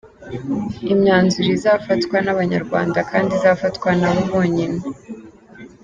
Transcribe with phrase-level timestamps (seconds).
[0.93, 4.79] Imyanzuro izafatwa n’Abanyarwanda kandi izafatwa nabo bonyine.